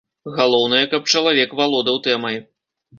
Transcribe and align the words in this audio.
Галоўнае, 0.37 0.81
каб 0.95 1.07
чалавек 1.15 1.57
валодаў 1.63 2.05
тэмай. 2.09 2.45